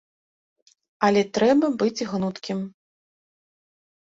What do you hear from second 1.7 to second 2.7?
быць гнуткім.